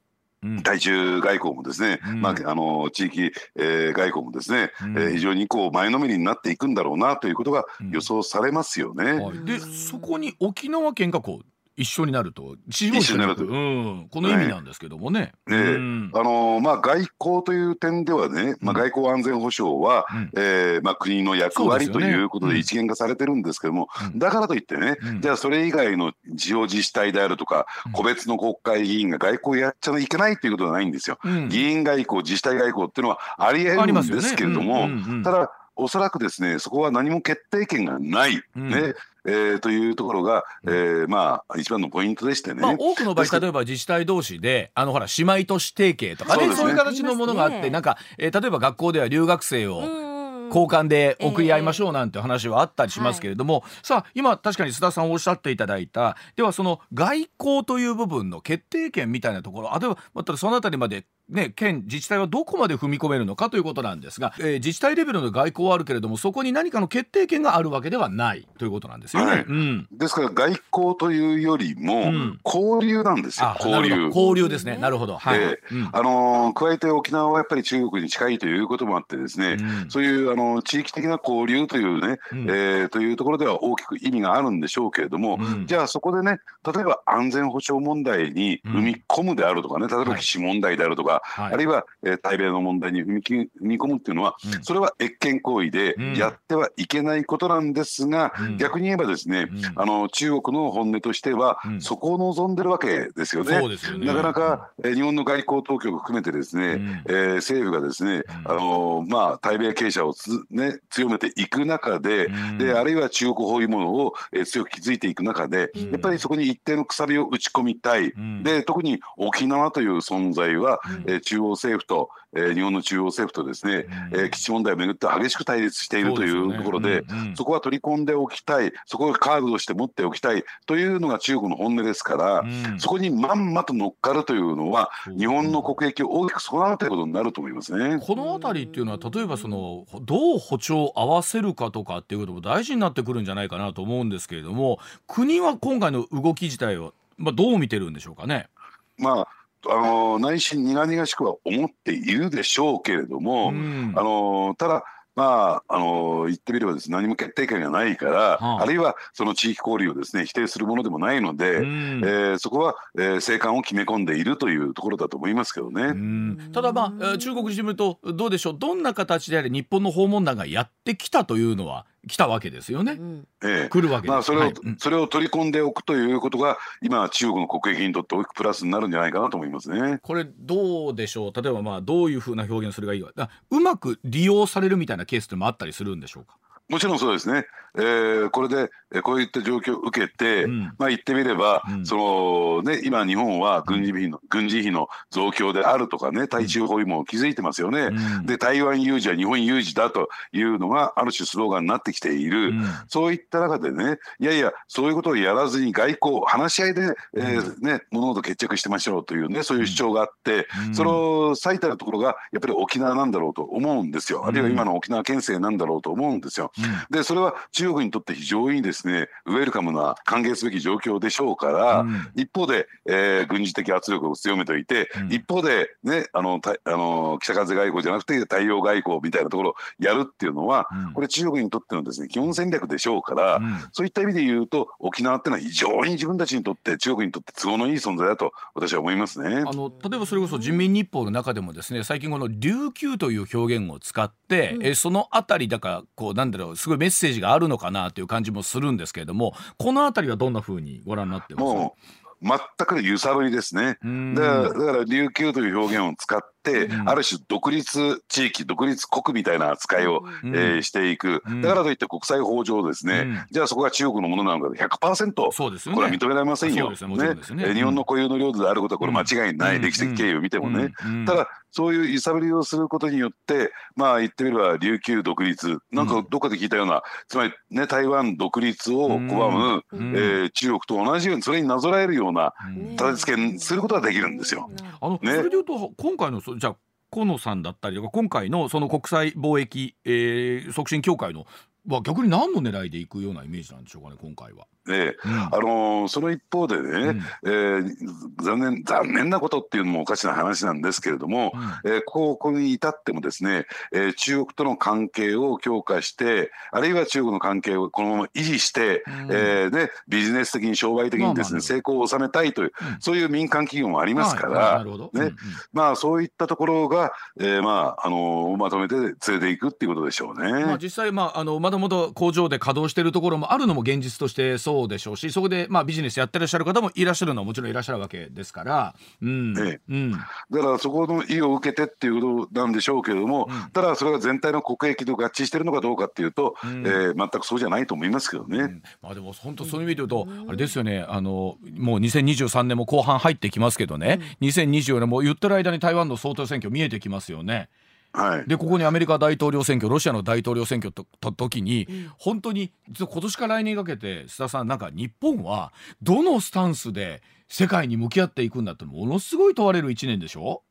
[0.43, 0.63] うん。
[0.63, 2.21] 対中外交もですね、うん。
[2.21, 4.97] まあ、あの地域、えー外交もですね、うん。
[4.97, 9.13] えー非常にこう前のめりになっていくんだろうなということが予想されますよね。
[9.13, 11.45] はい、でそこに沖縄県がこう
[11.77, 13.43] 一緒になると地方一緒になると。
[13.43, 15.33] うん、この意味なんですけどもね。
[15.47, 15.57] ね。
[15.57, 16.11] うん。
[16.13, 20.31] あのまあ、外交という点ではね、まあ、外交安全保障は、うん。
[20.38, 24.19] えーまあ、国の役割ねいうことで一元化されてるんですけども、うん。
[24.19, 25.21] だからといってね、うん。
[25.21, 27.91] じゃあそれ以外の地方自治体であるとか、うん。
[27.91, 31.19] 個別の国会議員が外交やっちゃいけないということはないんですよ。
[31.23, 31.49] うん。
[31.49, 34.89] 議員外交、自治体外交っていうのはありえるんですけれども、
[35.23, 38.69] ただ、おそらくですね、そこは何も決定権がない、うん。
[38.69, 38.93] ね
[39.25, 42.61] えーというところが、えーまあ、一番のポイントでしてね。
[42.61, 46.55] まあ、多くの場合例えば自治体同士であのほら姉妹都市提携とかねね。
[46.55, 50.15] そういう形のものがあって、ねなんか、えー例えば学校では留学生をうん
[50.49, 69.31] 交換で送り合いましょうなんて話はあったりしますけれども、さあ今確かに須田さんおっしゃっていただいたではその外交という部分の決定権みたいなところあるいはまたそのあたりまでね、県自治体はどこまで踏み込めるのかということなんですが、えー自治体レベルの外交はあるけれどもそこに何かの決定権があるわけではないということなんですよね。
[69.31, 74.05] はいうんですから外交というよりもうん交流なんですよ、あ交流。
[74.07, 74.77] 交流ですね。
[74.77, 75.17] なるほど。
[75.17, 75.39] はい。
[75.39, 91.54] でうんあのー加えて沖縄はやっぱり中国に近いということもあってですね、うんそういうあの地域的な交流というね、うんえーというところでは大きく意味があるんでしょうけれども、うんじゃあそこでね例えば安全保障問題に踏み込むであるとかね、例えば基地問題であるとか、か、はい。
[91.54, 94.63] あるいは、えー対米の問題に踏みき踏み込むっていうのは、うん。
[94.63, 96.13] それは越権行為でうん。
[96.15, 98.58] やってはいけないことなんですが、うん。
[98.58, 99.62] 逆に言えばですね、うん。
[99.75, 101.82] あの中国の本音としては、うん。
[101.82, 103.56] そこを望んでるわけですよね。
[103.56, 104.06] よね。
[104.06, 107.04] なかなか、えー日本の外交当局含めてですね、うん。
[107.08, 112.58] えー政府がですね、あのーまあ、対米傾斜をつ、ね、強めていく中で,、うん。
[112.58, 115.91] であるいは中国包囲網を、えー強く築いていく中で、うん。
[115.91, 118.43] やっぱりそこに一定のくさびを打ち込みたい、ん。
[118.43, 124.19] で特に沖縄という存在は、えー中央政府と、えー日本の中央政府とですね、うん。
[124.19, 127.35] えー基地問題をめぐって激しく対立しているといそうところで、うんうん。
[127.35, 132.79] そこは取り込んでおきたい、そこをカードとして持っておきたいというのが中国の本音ですから、うん。
[132.79, 137.99] そこにまんまと乗っかるというのは、日本の国益を大きく損なうということになると思いますね。
[137.99, 148.49] この辺りっていうのは例えばそのどう歩調を合わせるかとかっていうことも大事になってくるんじゃないかなと思うんですけれども国は今回の動き自体を、まあ、どう見てるんでしょうかね？
[148.97, 149.27] まあ
[149.69, 153.93] あの内心苦々しくは思っているでしょうけれども、うん。
[153.95, 154.84] あのただ
[155.17, 158.62] まあ、あの言ってみればです、ね、何も決定権がないから、はあ。
[158.62, 162.01] あるいはその地域交流をです、ね、否定するものでもないので、うん。
[162.04, 165.84] えーそこは、えー、静観を決め込んでいるというところだと思いますけどね。
[165.84, 166.49] うん。
[166.51, 168.56] ただまあえー中国にしてみるとどうでしょう？
[168.60, 172.93] どんな形であれ日本の訪問団がやってきたというのは来たわけですよね。
[172.93, 174.11] うんええ来るわけです。
[174.11, 179.99] まあ、それを、はいうんそれを取り込んでおくということが、今、中国の国益にとって大きくプラスになるんじゃないかなと思いますね。
[180.01, 181.41] これどうでしょう？
[181.41, 186.37] 例えばまあどういうふうな表現すればいいかだうまく利用されるみたいなケースってもあったりするんでしょうか？
[186.67, 187.45] もちろんそうですね、
[187.77, 190.73] えーこれで、えーこういった状況を受けて、うん。
[190.77, 191.85] まあ、言ってみれば、うん。
[191.85, 198.25] そのね、今、日本は軍事費の軍事費の増強であるとかね、対中包囲網を築いてますよね、うん。
[198.25, 202.63] で台湾有事は日本有事だというのが、ある種スローガンになってきている、うん。
[202.88, 210.75] そういった中でね、いやいや、そういうことをやらずに外交、話し合いで、えーね、物事決着してましょうというね、そういう主張があって、うん。
[210.75, 216.51] その最たるところがやっぱり沖縄なんだろうと思うんですよ、あるいは今の沖縄県政なんだろうと思うんですよ。
[216.89, 222.08] でそれは中国にとって非常にですねウェルカムな歓迎すべき状況でしょうから、うん。
[222.15, 225.13] 一方で、えー軍事的圧力を強めておいて、うん。
[225.13, 230.93] 一方でねあのたあの北風外交じゃなくて太陽外交みたいなところをやるっていうのは、うん。
[230.93, 233.58] これ中国にとってのですね基本戦略でしょうから、うん。
[233.71, 239.43] そういった意味で言うと沖縄っていうのは非常に自分たちにとって中国にとって都合のいい存在だと私は思いますね。
[239.47, 251.43] あの例えばそれこそ人民日報の中でもですね最近この琉球という表現を使って、えそのあたりだからこうなんだろうすごいメッセージがあるのかなという感じもするんですけれどもこのあたりはどんな風にご覧になってます？
[251.43, 251.75] も
[252.21, 253.77] う全くの揺さぶりですね。
[253.83, 261.41] うんだからだから琉球という表現を使って、うんある種独立地域独立国みたいな扱いを、うんえーしていく、うん。
[261.41, 263.25] だからといって国際法上ですね、うん。
[263.31, 265.75] じゃあそこが中国のものなのか100%そうですよね。
[265.75, 266.71] これは認められませんよ。
[266.71, 266.75] ね。
[266.75, 266.77] ね。
[266.79, 269.62] えー日本の固有の領土であることはこれ間違いない、うん。
[269.62, 270.73] 歴史的経緯を見てもね。
[271.05, 275.60] ただそういう揺さぶりをすることによってまあ言ってみれば琉球独立。
[275.71, 278.99] なんかどっかで聞いたような、つまりね台湾独立を拒
[279.31, 279.95] む、うん。
[279.95, 282.71] えー中国と同じようにそれになぞらえるようなうん。
[282.71, 284.49] 立て付けすることができるんですよ。
[284.81, 285.12] あの、ね。
[285.12, 286.56] それで言うと今回のそじゃあ
[286.91, 291.26] 河野さんだったりとか今回のその国際貿易、えー促進協会の
[291.67, 294.45] は逆に何の狙いでいくようなイメージなんでしょうかね今回は。
[294.67, 295.21] ねうん。
[295.21, 297.01] あのーその一方でね、うん。
[297.25, 297.75] えー
[298.21, 308.93] 残念残念なことっていうのもおかしな話なんですけれども、えーここに至ってもですね、えー中国との関係を強化してあるいは中国の関係をこのまま維持して、うん。
[309.12, 312.82] えーでビジネス的に商売的にですね、まあまあ成功を収めたいという、うん。
[312.82, 314.63] そういう民間企業もありますから。
[314.63, 314.71] ね。
[314.71, 315.15] うんうん。
[315.54, 320.32] まあそういったところが、えーまああのーまとめて連れていくっていうことでしょうね。
[320.45, 329.59] まあ、実際、まあ、あのまだまだ工場で稼働しているところもあるのも現実としてそうでしょうしそこで、まあ、ビジネスやってらっしゃる方もいらっしゃるのはもちろんいらっしゃるわけですから、うんええ。
[329.69, 329.91] うん。
[329.91, 330.05] だか
[330.51, 333.49] らそこの意を受けてっていうことなんでしょうけれども、うん。
[333.51, 336.65] ただそれが全体の国益と合致してるのかどうかっていうと、うん。
[336.65, 338.37] えー全くそうじゃないと思いますけどね。
[338.39, 338.63] うん。
[338.81, 340.85] まあ、でも本当そういう意味で言うと、あれですよね。
[340.87, 347.49] あのもう2023年も後半入ってきますけどね、2024年も言ってる間に台湾の総統選挙見えてきますよね。
[347.95, 360.43] はい、でここにアメリカ大統領選挙ロシアの大統領選挙とと時に、本当に実は今年から来年にかけて須田さんなんか日本はどのスタンスで世界に向き合っていくんだってものすごい問われる1年でしょ、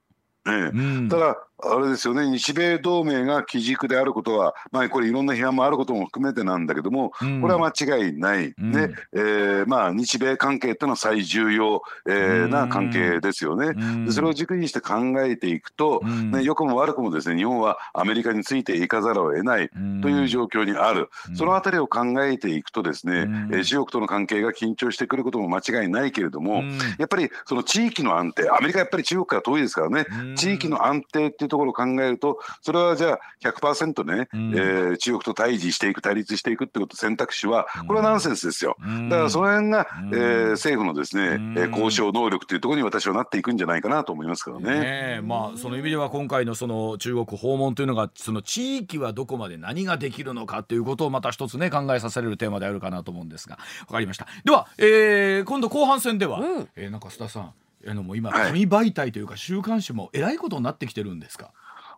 [0.46, 0.54] ええ。
[0.72, 2.28] うん、ただあれですよね。
[2.30, 19.70] 日米同盟が基軸であることは、まあ、これいろんな批判もあることも含めてなんだけども、うん、これは間違いない、うん、でえーまあ、日米関係っていうのは最重要、えー、な関係ですよね、うん、でそれを軸にして考えていくと、ね、良くも悪くもですね日本はアメリカについていかざるを得ない
[20.02, 26.62] という状況にある、そのあたりを考えていくとですね、えー、中国との関係が緊張してくることも間違いないけれども、
[26.98, 38.76] やっぱりその地域の安定アメリカやっぱり中国から遠いですからね、地域の安定っていうところを考えるとそれはじゃあ100%ね、うん、えー、中国と対峙していく対立していくってこと選択肢はこれはナンセンスですよ、
[39.08, 44.80] だからその辺が、えー、政府のですね、え交渉能力というところに私はなっていくんじゃないかなと思いますけどね。
[44.80, 54.26] ねまあその意味では今回のその中国訪問というのがその地域はどこまで何ができるのかということをまた一つね考えさせられるテーマであるかなと思うんですがわかりました。
[54.44, 57.52] では、えー、今度後半戦では、うん、えー、なんか須田さんあ
[57.92, 61.52] のもう今紙媒体というか週刊誌もえらいことになってきてるんですか、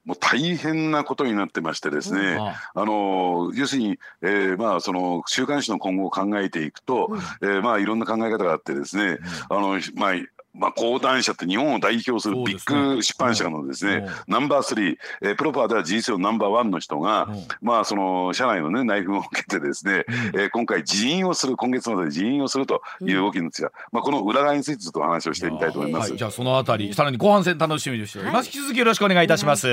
[0.07, 9.19] もう大変なことになってましてですね、あの要するに、えー、まあその週刊誌の今後を考えていくと、うん、えー、まあいろんな考え方があってですね、
[9.51, 10.15] うん、あのまあ
[10.59, 17.29] まあ、講談社って日本を代表するビッグ出版社のですね、ナンバー3、えー、プロパーでは事実上ナンバーワンの人が、
[17.61, 20.05] まあ、その社内のね、内紛を受けてですね、
[20.35, 26.11] えー、今回辞任をする、今月まで辞任をするという動きなんですが、まあ、この裏側についてちょっとお話をしてみたいと思います。
[26.11, 28.47] はい、じゃあ、そのあたり、さらに後半戦楽しみにしております。
[28.47, 29.67] 引き続きよろしくお願いいたします。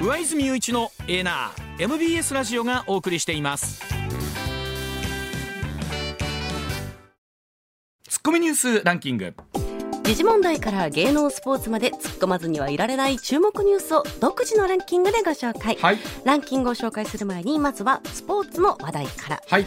[0.00, 3.97] 上泉雄一のエーナー MBS ラジオがお送りしています
[8.18, 9.32] ツッコミニュースランキング。
[10.02, 19.66] 時事問題から芸能スポーツまで突っ込まずにはいられない注目ニュースを独自のランキングでご紹介、はい、ランキングを紹介する前にまずはスポーツの話題から、はい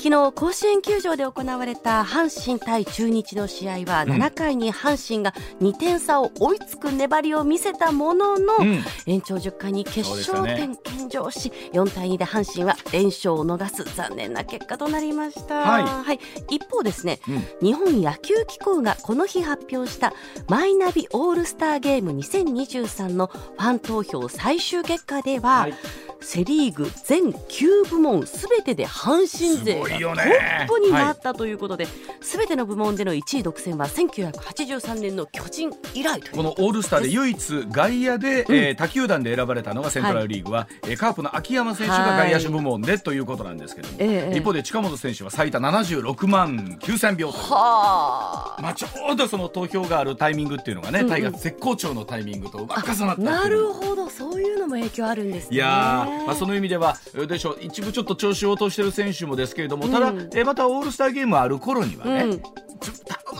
[0.00, 20.14] 昨日甲子園球場で行われた阪神対中日の試合は7回に阪神が2点差を追いつく粘りを見せたものの、うん、延長10回に決勝点献上し、ね、4対2で阪神は連勝を逃す残念な結果となりました、はい、はい、一方ですね、うん、日本野球機構がこの日発表した
[20.48, 25.74] マイナビオールスターゲーム2023のファン投票最終結果では、はい。
[26.22, 31.86] セ・リーグ全9部門すべてで阪神勢がトップになったということで、
[32.20, 54.08] すべ、ね、ての部門での1位独占は1983年の巨人以来このオールスターで唯一外野で、うん、えー、他球団で選ばれたのがセントラルリーグは、はい、カープの秋山選手が外野手部門でということなんですけども、はい、一方で近本選手は最多76万9000票とはまあ、ちょうどその投票があるタイミングっていうのがね、タイガー絶好調のタイミングとうまく重なったなるほど。
[54.08, 55.56] そういうのも影響あるんですね。
[55.56, 56.96] いやまあ、その意味では
[57.28, 57.58] でしょう。
[57.60, 62.42] 一部ちょっと調子を落としている選手もですけれども、ただ、うん、えまたオールスターゲームある頃にはね、うん、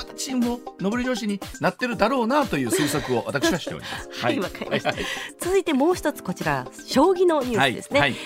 [0.01, 4.09] またチームも上り調子になってるだろうなという推測を私はしております。
[4.25, 4.99] はい、わ、はい、かりました、はい、
[5.39, 8.01] 続いてもう一つこちら将棋のニュースですね。
[8.01, 8.17] はい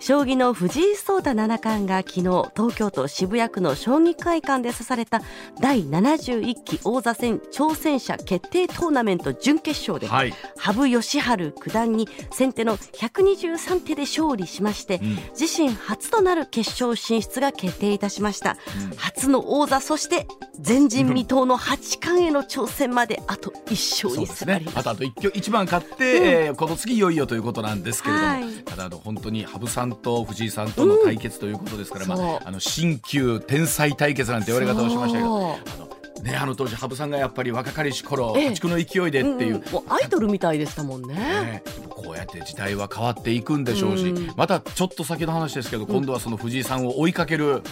[0.00, 2.20] 将棋の藤井聡太七冠が昨日
[2.56, 5.22] 東京都渋谷区の将棋会館で指された
[5.60, 18.56] 第71期王座戦挑戦者決定トーナメント準決勝で、はい、羽生善治九段に先手の123手で勝利しまして、うん、自身初となる決勝進出が決定いたしました、
[18.90, 20.26] うん、初の王座そして
[20.64, 35.56] 前人未到の八冠への挑戦まであと1勝に迫ります、ね、あとあと 1, 1番勝って、うん、えー、この次いよいよということなんですけれども、はい、ただあの本当に羽生さんんと藤井さんとの対決ということですから、うん、まあ、あの新旧天才対決なんて言われ方をしましたけど。
[36.22, 41.14] ね、あの当時羽生さんがやっぱり若かりし頃破竹の勢いでっていう、うん、もうアイドルみたいでしたもんね。
[41.14, 41.62] ね。
[41.88, 47.62] こうやって時代は変わっていくんでしょうし、うん、またちょっと先の話ですけど、今度はその藤井さんを追いかける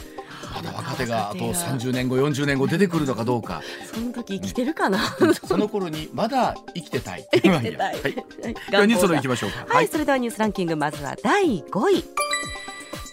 [0.55, 3.63] まだ若手があと30年後40年後出てくるのかどうか。
[3.93, 4.99] その時生きてるかな？
[5.47, 7.27] その頃にまだ生きてたい。
[7.33, 9.67] 生きてたい、はい、ニュースの行きましょうか。
[9.69, 12.05] はい、それではニュースランキングまずは第5位。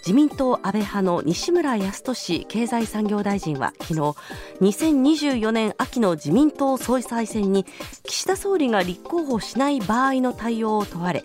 [0.06, 4.00] 自民党安倍派の西村康稔経済産業大臣は昨日
[4.60, 7.64] 2024年秋の自民党総裁選に
[8.02, 11.24] 岸田総理が立候補しない場合の対応を問われ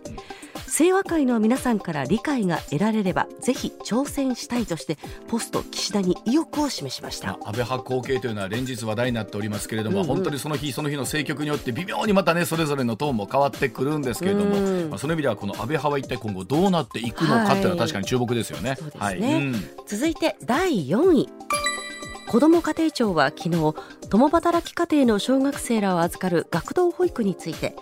[0.68, 4.98] 清和会の皆さんから理解が得られればぜひ挑戦したいとして
[5.28, 18.78] ポスト岸田に意欲を示しました、安倍派後継というのは連日話題になっておりますけれども、うんうん、本当にその日その日の政局によって微妙にまたねそれぞれのトーンも変わってくるんですけれども、うん、まあ、その意味ではこの安倍派は一体今後どうなっていくのかっていうのは確かに注目ですよね。
[18.98, 19.54] はい、ねはいうん、
[19.86, 21.30] 続いて第4位。
[22.30, 23.74] 子ども家庭庁は昨日
[24.12, 27.76] 共働き家庭の小学生らを預かる学童保育について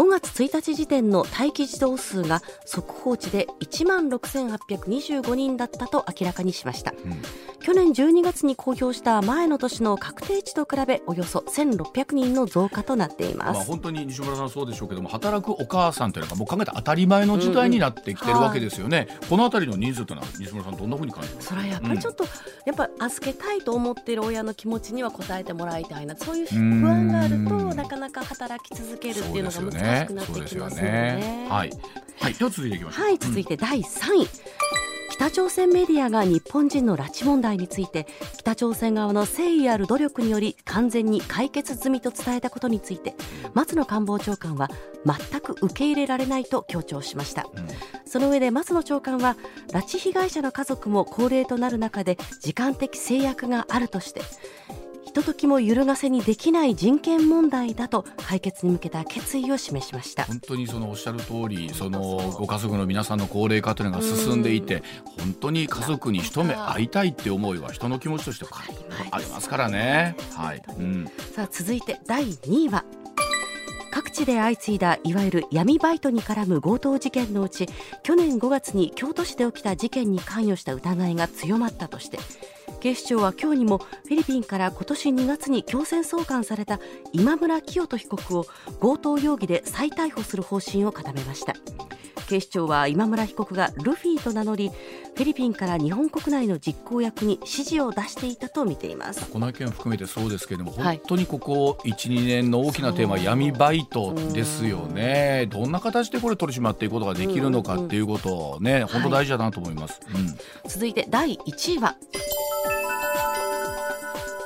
[0.00, 7.22] 5月1日時点の待機児童数が速報値で1万6825人だったと明らかにしました、うん、
[7.60, 21.54] 去年12月に公表した前の年の確定値と比べおよそ1600人の増加となっています、まあ、本当に西村さんそうでしょうけども働くお母さんというのがもう考えた当たり前の時代になってきてるわけですよね、うんうん、この辺りの人数というのは西村さんどんなふうに感じますか？
[21.56, 22.30] それはやっぱりちょっと、うん、
[22.64, 26.16] やっぱ預けたいと思っている親の気持ちには応えてもらいたいな。
[26.16, 30.82] そういう不安があるとなかなか働き続けるっていうのが難しくなってきますよね。
[30.82, 31.70] ねはい、
[32.20, 33.04] はい、では続いていきましょう。
[33.04, 34.28] はい、続いて第3位。
[35.20, 38.06] 北朝鮮メディアが日本人の拉致問題について
[38.38, 43.14] 北朝鮮側の誠意ある努力により完全に解決済みと伝えたことについて
[43.52, 44.70] 松野官房長官は
[45.04, 47.68] 全く受け入れられないと強調しました、うん、
[48.06, 49.36] その上で松野長官は
[49.72, 54.22] 拉致被害者の家族も高齢となる中で時間的制約があるとして
[55.10, 60.22] ひとときも揺るがせにできない人権問題だと解決に向けた決意を示しました。
[60.22, 64.84] 本当にそのおっしゃる通りそのご家族の皆さんの高齢化というのが進んでいて
[65.18, 68.46] 本当に家族に一目会いたいって思いは人の気持ちとして
[69.10, 69.48] あります。
[69.48, 70.14] からね。
[70.36, 72.84] はい、うん、さあ続いて第2位は
[73.90, 77.66] 各地で相次いだいわゆる闇バイトに絡む強盗事件のうち
[78.04, 82.20] 去年5月に京都市で起きた事件に関与した疑いが強まったとして
[82.80, 86.80] 警視庁は今日にもフィリピンから今年2月に強制送還された
[87.12, 88.46] 今村磨人被告を
[88.80, 91.54] 強盗容疑で再逮捕する方針を固めました。
[92.28, 99.28] 警視庁は今村被告がルフィと名乗りフィリピンから日本国内の実行役に指示を出していたと見ています。
[99.30, 105.48] この件を含めてそうですけれども、はい、本当にここ1、2年の大きなテーマ闇バイトですよね。
[105.50, 110.22] どんな形でこれ取り締まっていくことができるのかっていうことをね、うんうん、本当大事だなと思います、はい。
[110.22, 110.36] うん、
[110.68, 111.96] 続いて第1位は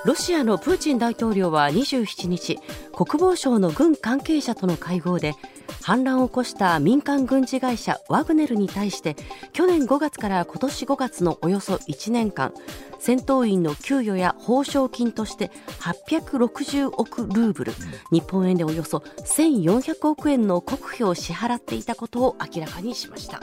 [0.04, 2.58] ロシアのプーチン大統領は27日
[2.94, 5.34] 国防省の軍関係者との会合で
[5.80, 9.16] 反乱を起こした民間軍事会社ワグネルに対して
[9.54, 12.52] 去年5月から今年5月のおよそ1年間
[12.98, 15.50] 戦闘員の給与や報奨金として
[15.80, 17.72] 860億ルーブル、
[18.10, 23.42] 日本円でおよそ1400億円の国費を支払っていたことを明らかにしました。